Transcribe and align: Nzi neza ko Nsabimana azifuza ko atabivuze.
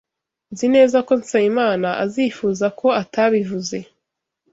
Nzi 0.51 0.67
neza 0.75 0.97
ko 1.07 1.13
Nsabimana 1.21 1.89
azifuza 2.03 2.65
ko 2.79 2.87
atabivuze. 3.01 3.77